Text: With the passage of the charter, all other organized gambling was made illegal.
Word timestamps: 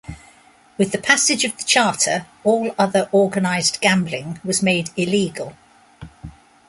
With 0.79 0.93
the 0.93 0.97
passage 0.97 1.45
of 1.45 1.55
the 1.59 1.63
charter, 1.63 2.25
all 2.43 2.73
other 2.75 3.07
organized 3.11 3.79
gambling 3.81 4.41
was 4.43 4.63
made 4.63 4.89
illegal. 4.97 5.55